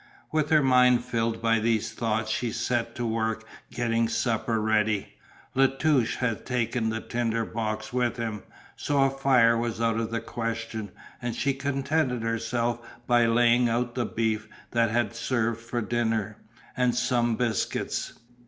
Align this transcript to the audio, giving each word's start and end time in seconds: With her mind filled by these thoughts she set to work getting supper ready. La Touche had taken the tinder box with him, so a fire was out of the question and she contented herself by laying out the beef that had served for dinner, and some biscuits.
With 0.31 0.49
her 0.49 0.63
mind 0.63 1.03
filled 1.05 1.43
by 1.43 1.59
these 1.59 1.93
thoughts 1.93 2.31
she 2.31 2.51
set 2.51 2.95
to 2.95 3.05
work 3.05 3.45
getting 3.69 4.07
supper 4.09 4.59
ready. 4.59 5.09
La 5.53 5.67
Touche 5.67 6.15
had 6.15 6.43
taken 6.43 6.89
the 6.89 6.99
tinder 7.01 7.45
box 7.45 7.93
with 7.93 8.17
him, 8.17 8.41
so 8.75 9.03
a 9.03 9.11
fire 9.11 9.55
was 9.55 9.79
out 9.79 9.99
of 9.99 10.09
the 10.09 10.19
question 10.19 10.89
and 11.21 11.35
she 11.35 11.53
contented 11.53 12.23
herself 12.23 12.79
by 13.05 13.27
laying 13.27 13.69
out 13.69 13.93
the 13.93 14.07
beef 14.07 14.47
that 14.71 14.89
had 14.89 15.13
served 15.15 15.59
for 15.61 15.81
dinner, 15.81 16.37
and 16.75 16.95
some 16.95 17.35
biscuits. 17.35 18.13